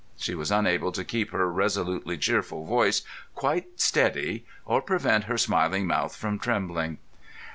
[0.17, 3.03] She was unable to keep her resolutely cheerful voice
[3.35, 6.97] quite steady, or prevent her smiling mouth from trembling.